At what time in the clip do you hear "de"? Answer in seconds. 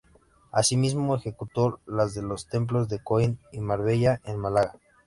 2.15-2.23, 2.89-2.97